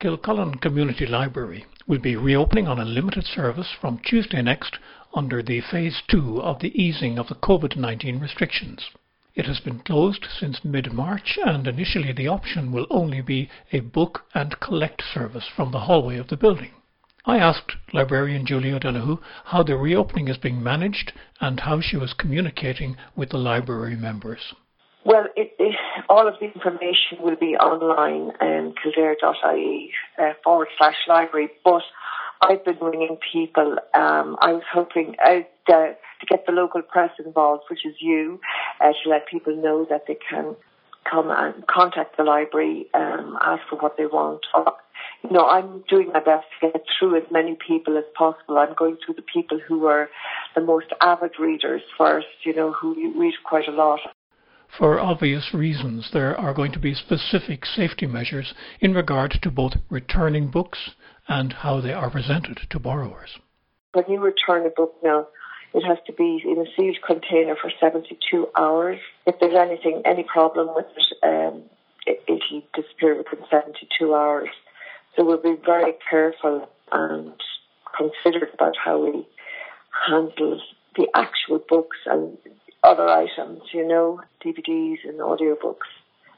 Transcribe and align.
Kilcullen 0.00 0.54
Community 0.58 1.06
Library 1.06 1.66
will 1.88 1.98
be 1.98 2.14
reopening 2.14 2.68
on 2.68 2.78
a 2.78 2.84
limited 2.84 3.24
service 3.24 3.74
from 3.80 3.98
Tuesday 3.98 4.40
next 4.40 4.78
under 5.12 5.42
the 5.42 5.60
Phase 5.60 6.04
2 6.06 6.40
of 6.40 6.60
the 6.60 6.70
easing 6.80 7.18
of 7.18 7.26
the 7.26 7.34
COVID-19 7.34 8.22
restrictions. 8.22 8.90
It 9.34 9.46
has 9.46 9.58
been 9.58 9.80
closed 9.80 10.24
since 10.38 10.64
mid-March 10.64 11.36
and 11.44 11.66
initially 11.66 12.12
the 12.12 12.28
option 12.28 12.70
will 12.70 12.86
only 12.90 13.20
be 13.22 13.50
a 13.72 13.80
book 13.80 14.22
and 14.34 14.60
collect 14.60 15.02
service 15.02 15.48
from 15.56 15.72
the 15.72 15.80
hallway 15.80 16.18
of 16.18 16.28
the 16.28 16.36
building. 16.36 16.70
I 17.26 17.38
asked 17.38 17.72
librarian 17.92 18.46
Julie 18.46 18.72
O'Donoghue 18.72 19.18
how 19.46 19.64
the 19.64 19.76
reopening 19.76 20.28
is 20.28 20.38
being 20.38 20.62
managed 20.62 21.12
and 21.40 21.58
how 21.58 21.80
she 21.80 21.96
was 21.96 22.14
communicating 22.14 22.96
with 23.16 23.30
the 23.30 23.38
library 23.38 23.96
members. 23.96 24.54
Well, 25.04 25.24
it, 25.34 25.54
it, 25.58 25.74
all 26.08 26.26
of 26.28 26.34
the 26.40 26.46
information 26.46 27.18
will 27.20 27.36
be 27.36 27.56
online 27.56 28.32
on 28.40 28.74
kildare.ie 28.82 29.92
uh, 30.18 30.32
forward 30.44 30.68
slash 30.76 30.96
library, 31.08 31.50
but 31.64 31.82
I've 32.40 32.64
been 32.64 32.78
ringing 32.80 33.18
people. 33.32 33.76
Um, 33.94 34.36
I 34.40 34.52
was 34.52 34.62
hoping 34.72 35.16
uh, 35.24 35.40
to, 35.68 35.96
to 36.20 36.26
get 36.28 36.46
the 36.46 36.52
local 36.52 36.82
press 36.82 37.10
involved, 37.24 37.64
which 37.68 37.84
is 37.84 37.94
you, 38.00 38.40
uh, 38.80 38.92
to 39.02 39.10
let 39.10 39.26
people 39.28 39.56
know 39.56 39.86
that 39.90 40.04
they 40.06 40.16
can 40.30 40.54
come 41.10 41.30
and 41.30 41.66
contact 41.66 42.16
the 42.16 42.24
library, 42.24 42.86
um, 42.94 43.38
ask 43.42 43.62
for 43.68 43.76
what 43.76 43.96
they 43.96 44.06
want. 44.06 44.40
Or, 44.54 44.74
you 45.22 45.30
know, 45.30 45.46
I'm 45.46 45.82
doing 45.88 46.10
my 46.12 46.20
best 46.20 46.46
to 46.60 46.70
get 46.70 46.84
through 46.98 47.16
as 47.16 47.24
many 47.30 47.56
people 47.66 47.96
as 47.96 48.04
possible. 48.16 48.58
I'm 48.58 48.74
going 48.74 48.98
through 49.04 49.14
the 49.14 49.22
people 49.22 49.58
who 49.58 49.86
are 49.86 50.08
the 50.54 50.60
most 50.60 50.86
avid 51.00 51.32
readers 51.38 51.82
first, 51.96 52.26
you 52.44 52.54
know, 52.54 52.72
who 52.72 53.18
read 53.18 53.34
quite 53.44 53.68
a 53.68 53.72
lot. 53.72 54.00
For 54.76 55.00
obvious 55.00 55.54
reasons, 55.54 56.10
there 56.12 56.38
are 56.38 56.54
going 56.54 56.72
to 56.72 56.78
be 56.78 56.94
specific 56.94 57.64
safety 57.64 58.06
measures 58.06 58.54
in 58.80 58.94
regard 58.94 59.38
to 59.42 59.50
both 59.50 59.74
returning 59.90 60.48
books 60.50 60.90
and 61.26 61.52
how 61.52 61.80
they 61.80 61.92
are 61.92 62.10
presented 62.10 62.60
to 62.70 62.78
borrowers. 62.78 63.38
When 63.92 64.04
you 64.08 64.20
return 64.20 64.66
a 64.66 64.70
book 64.70 64.94
now, 65.02 65.26
it 65.74 65.82
has 65.84 65.98
to 66.06 66.12
be 66.12 66.42
in 66.44 66.58
a 66.58 66.64
sealed 66.76 66.98
container 67.06 67.56
for 67.60 67.70
72 67.80 68.48
hours. 68.56 68.98
If 69.26 69.36
there's 69.40 69.56
anything, 69.56 70.02
any 70.04 70.22
problem 70.22 70.68
with 70.74 70.86
it, 70.96 71.26
um, 71.26 71.62
it, 72.06 72.22
it'll 72.26 72.62
disappear 72.74 73.16
within 73.16 73.44
72 73.50 74.14
hours. 74.14 74.48
So 75.14 75.24
we'll 75.24 75.42
be 75.42 75.56
very 75.64 75.94
careful 76.08 76.68
and 76.92 77.32
considerate 77.96 78.54
about 78.54 78.74
how 78.82 79.04
we 79.04 79.26
handle 80.06 80.60
the 80.96 81.08
actual 81.14 81.60
books 81.68 81.96
and 82.06 82.38
other 82.84 83.08
items, 83.08 83.62
you 83.72 83.86
know, 83.86 84.20
DVDs 84.44 84.98
and 85.04 85.20
audiobooks. 85.20 85.88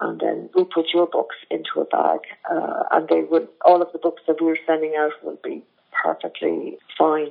And 0.00 0.20
then 0.20 0.50
we 0.54 0.64
put 0.64 0.86
your 0.92 1.06
books 1.06 1.36
into 1.50 1.80
a 1.80 1.84
bag, 1.84 2.20
uh, 2.50 2.82
and 2.90 3.08
they 3.08 3.22
would, 3.22 3.48
all 3.64 3.80
of 3.80 3.92
the 3.92 3.98
books 3.98 4.22
that 4.26 4.42
we 4.42 4.50
are 4.50 4.58
sending 4.66 4.94
out 4.98 5.12
will 5.22 5.38
be 5.42 5.62
perfectly 6.02 6.76
fine. 6.98 7.30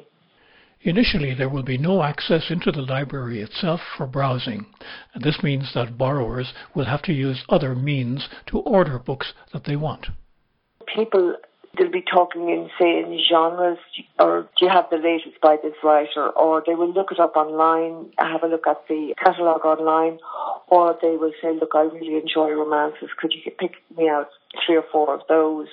Initially, 0.81 1.33
there 1.33 1.49
will 1.49 1.63
be 1.63 1.77
no 1.77 2.03
access 2.03 2.49
into 2.49 2.71
the 2.71 2.81
library 2.81 3.41
itself 3.41 3.79
for 3.95 4.05
browsing, 4.05 4.65
and 5.13 5.23
this 5.23 5.41
means 5.41 5.71
that 5.73 5.97
borrowers 5.97 6.53
will 6.75 6.85
have 6.85 7.01
to 7.03 7.13
use 7.13 7.43
other 7.47 7.73
means 7.73 8.27
to 8.47 8.59
order 8.59 8.99
books 8.99 9.33
that 9.53 9.63
they 9.65 9.77
want. 9.77 10.07
People 10.93 11.35
They'll 11.75 11.89
be 11.89 12.03
talking 12.03 12.49
in, 12.49 12.69
say, 12.79 12.99
in 12.99 13.19
genres, 13.27 13.79
or 14.19 14.41
do 14.59 14.65
you 14.65 14.69
have 14.69 14.89
the 14.91 14.97
latest 14.97 15.41
by 15.41 15.57
this 15.61 15.73
writer? 15.83 16.29
Or 16.29 16.63
they 16.65 16.75
will 16.75 16.91
look 16.93 17.11
it 17.11 17.19
up 17.19 17.35
online, 17.35 18.11
have 18.19 18.43
a 18.43 18.47
look 18.47 18.67
at 18.67 18.87
the 18.87 19.15
catalogue 19.17 19.65
online, 19.65 20.19
or 20.67 20.95
they 21.01 21.17
will 21.17 21.33
say, 21.41 21.51
look, 21.51 21.71
I 21.73 21.81
really 21.81 22.17
enjoy 22.17 22.51
romances. 22.51 23.09
Could 23.17 23.33
you 23.33 23.51
pick 23.51 23.73
me 23.97 24.07
out 24.07 24.29
three 24.63 24.77
or 24.77 24.85
four 24.91 25.15
of 25.15 25.21
those? 25.27 25.67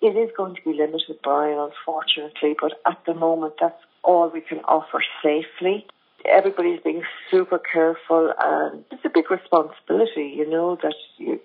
It 0.00 0.16
is 0.16 0.30
going 0.36 0.54
to 0.54 0.62
be 0.62 0.72
limited, 0.72 1.18
Brian, 1.22 1.58
unfortunately, 1.58 2.54
but 2.60 2.80
at 2.86 3.04
the 3.04 3.14
moment, 3.14 3.54
that's 3.60 3.82
all 4.02 4.28
we 4.28 4.40
can 4.40 4.60
offer 4.60 5.02
safely. 5.22 5.84
Everybody's 6.24 6.80
being 6.80 7.02
super 7.30 7.58
careful, 7.58 8.32
and 8.40 8.84
it's 8.90 9.04
a 9.04 9.10
big 9.10 9.30
responsibility, 9.30 10.32
you 10.36 10.48
know, 10.48 10.78
that 10.82 10.94
you, 11.16 11.40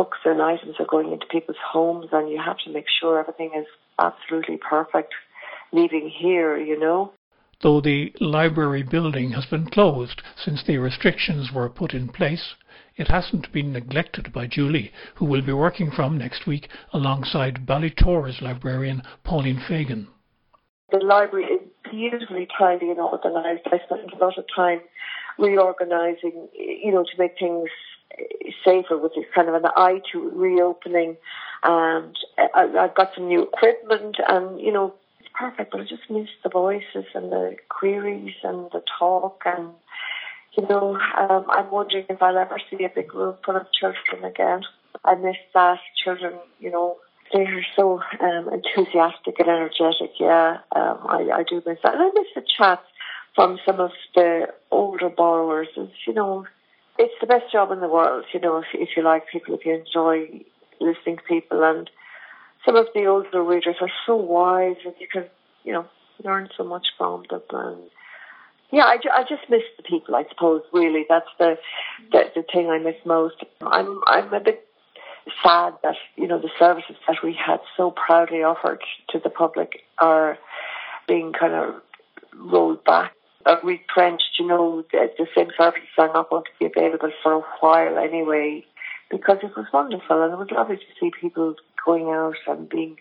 books 0.00 0.20
and 0.24 0.40
items 0.40 0.76
are 0.78 0.86
going 0.86 1.12
into 1.12 1.26
people's 1.26 1.58
homes, 1.62 2.06
and 2.10 2.30
you 2.30 2.40
have 2.42 2.56
to 2.64 2.72
make 2.72 2.86
sure 2.88 3.20
everything 3.20 3.50
is 3.54 3.66
absolutely 3.98 4.56
perfect 4.56 5.12
leaving 5.72 6.08
here, 6.08 6.56
you 6.56 6.78
know. 6.78 7.12
Though 7.62 7.82
the 7.82 8.10
library 8.18 8.82
building 8.82 9.32
has 9.32 9.44
been 9.44 9.66
closed 9.66 10.22
since 10.42 10.64
the 10.66 10.78
restrictions 10.78 11.50
were 11.54 11.68
put 11.68 11.92
in 11.92 12.08
place, 12.08 12.54
it 12.96 13.08
hasn't 13.08 13.52
been 13.52 13.74
neglected 13.74 14.32
by 14.32 14.46
Julie, 14.46 14.90
who 15.16 15.26
will 15.26 15.42
be 15.42 15.52
working 15.52 15.90
from 15.90 16.16
next 16.16 16.46
week 16.46 16.70
alongside 16.94 17.66
Ballitore's 17.66 18.40
librarian 18.40 19.02
Pauline 19.22 19.62
Fagan. 19.68 20.08
The 20.90 21.04
library 21.04 21.44
is 21.44 21.60
beautifully 21.90 22.48
tidy 22.58 22.88
and 22.88 23.00
organised. 23.00 23.66
I 23.66 23.80
spent 23.84 24.14
a 24.14 24.24
lot 24.24 24.38
of 24.38 24.46
time 24.56 24.80
reorganising, 25.38 26.48
you 26.54 26.90
know, 26.90 27.02
to 27.02 27.18
make 27.18 27.34
things 27.38 27.68
safer 28.64 28.98
with 28.98 29.14
this 29.14 29.24
kind 29.34 29.48
of 29.48 29.54
an 29.54 29.70
eye 29.76 30.00
to 30.12 30.30
reopening. 30.30 31.16
And 31.62 32.16
I, 32.38 32.62
I've 32.78 32.94
got 32.94 33.14
some 33.14 33.28
new 33.28 33.42
equipment, 33.42 34.16
and 34.28 34.60
you 34.60 34.72
know, 34.72 34.94
it's 35.18 35.28
perfect. 35.34 35.72
But 35.72 35.80
I 35.80 35.84
just 35.84 36.08
miss 36.08 36.28
the 36.42 36.48
voices 36.48 37.04
and 37.14 37.30
the 37.30 37.56
queries 37.68 38.34
and 38.42 38.70
the 38.72 38.82
talk, 38.98 39.42
and 39.44 39.70
you 40.56 40.66
know, 40.68 40.96
um, 41.18 41.46
I'm 41.48 41.70
wondering 41.70 42.06
if 42.08 42.22
I'll 42.22 42.38
ever 42.38 42.58
see 42.70 42.84
a 42.84 42.88
big 42.88 43.14
room 43.14 43.36
full 43.44 43.56
of 43.56 43.66
children 43.72 44.24
again. 44.24 44.62
I 45.04 45.14
miss 45.14 45.36
that 45.54 45.78
children, 46.02 46.34
you 46.58 46.70
know, 46.70 46.96
they 47.32 47.42
are 47.42 47.66
so 47.76 48.00
um, 48.20 48.50
enthusiastic 48.52 49.38
and 49.38 49.48
energetic. 49.48 50.12
Yeah, 50.18 50.58
um, 50.74 50.98
I, 51.08 51.28
I 51.32 51.44
do 51.48 51.62
miss 51.64 51.78
that. 51.82 51.94
And 51.94 52.02
I 52.02 52.10
miss 52.14 52.26
the 52.34 52.42
chats 52.58 52.82
from 53.34 53.58
some 53.64 53.78
of 53.78 53.92
the 54.14 54.48
older 54.70 55.08
borrowers. 55.08 55.68
It's, 55.76 55.92
you 56.06 56.12
know, 56.12 56.46
it's 57.00 57.14
the 57.20 57.26
best 57.26 57.50
job 57.50 57.72
in 57.72 57.80
the 57.80 57.88
world, 57.88 58.26
you 58.32 58.40
know, 58.40 58.58
if, 58.58 58.66
if 58.74 58.90
you 58.94 59.02
like 59.02 59.26
people, 59.32 59.54
if 59.54 59.64
you 59.64 59.74
enjoy 59.74 60.44
listening 60.80 61.16
to 61.16 61.22
people. 61.22 61.64
And 61.64 61.88
some 62.64 62.76
of 62.76 62.88
the 62.94 63.06
older 63.06 63.42
readers 63.42 63.76
are 63.80 63.90
so 64.06 64.16
wise 64.16 64.76
and 64.84 64.94
you 64.98 65.08
can, 65.10 65.24
you 65.64 65.72
know, 65.72 65.86
learn 66.22 66.50
so 66.56 66.62
much 66.62 66.88
from 66.98 67.24
them. 67.30 67.40
And 67.52 67.90
yeah, 68.70 68.84
I, 68.84 68.98
I 69.12 69.22
just 69.22 69.48
miss 69.48 69.62
the 69.78 69.82
people, 69.82 70.14
I 70.14 70.24
suppose, 70.28 70.62
really. 70.74 71.06
That's 71.08 71.30
the, 71.38 71.58
the, 72.12 72.24
the 72.36 72.44
thing 72.52 72.68
I 72.68 72.78
miss 72.78 72.96
most. 73.06 73.36
I'm, 73.62 74.02
I'm 74.06 74.32
a 74.34 74.40
bit 74.40 74.66
sad 75.42 75.74
that, 75.82 75.96
you 76.16 76.26
know, 76.26 76.38
the 76.38 76.50
services 76.58 76.96
that 77.08 77.16
we 77.24 77.32
had 77.34 77.60
so 77.78 77.92
proudly 77.92 78.42
offered 78.42 78.82
to 79.08 79.18
the 79.18 79.30
public 79.30 79.84
are 79.98 80.38
being 81.08 81.32
kind 81.32 81.54
of 81.54 81.80
rolled 82.36 82.84
back 82.84 83.14
uh, 83.50 83.56
retrenched, 83.64 84.38
you 84.38 84.46
know, 84.46 84.84
the, 84.92 85.10
the 85.18 85.26
same 85.34 85.48
services 85.58 85.88
are 85.98 86.12
not 86.12 86.30
going 86.30 86.44
to 86.44 86.50
be 86.58 86.66
available 86.66 87.10
for 87.22 87.32
a 87.32 87.42
while 87.60 87.98
anyway, 87.98 88.64
because 89.10 89.38
it 89.42 89.50
was 89.56 89.66
wonderful 89.72 90.22
and 90.22 90.32
it 90.32 90.36
was 90.36 90.48
lovely 90.52 90.76
to 90.76 90.82
see 91.00 91.10
people 91.20 91.54
going 91.84 92.08
out 92.08 92.36
and 92.46 92.68
being 92.68 92.96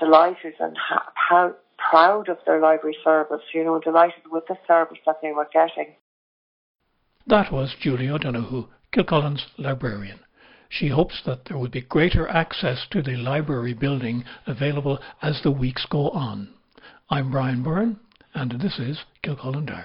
delighted 0.00 0.54
and 0.58 0.76
ha- 0.76 1.12
how 1.14 1.54
proud 1.90 2.28
of 2.28 2.38
their 2.44 2.60
library 2.60 2.96
service, 3.04 3.42
you 3.52 3.62
know, 3.62 3.78
delighted 3.78 4.22
with 4.30 4.44
the 4.48 4.56
service 4.66 4.98
that 5.06 5.16
they 5.22 5.32
were 5.32 5.48
getting. 5.52 5.94
That 7.26 7.52
was 7.52 7.76
Julie 7.80 8.10
O'Donoghue, 8.10 8.66
Kilcullen's 8.92 9.46
librarian. 9.58 10.20
She 10.68 10.88
hopes 10.88 11.22
that 11.24 11.44
there 11.44 11.56
will 11.56 11.68
be 11.68 11.82
greater 11.82 12.26
access 12.26 12.84
to 12.90 13.00
the 13.00 13.16
library 13.16 13.74
building 13.74 14.24
available 14.46 14.98
as 15.22 15.40
the 15.42 15.52
weeks 15.52 15.86
go 15.88 16.10
on. 16.10 16.48
I'm 17.10 17.30
Brian 17.30 17.62
Byrne 17.62 18.00
and 18.34 18.50
this 18.60 18.78
is 18.78 18.98
Kilcullen 19.22 19.66
Diary. 19.66 19.84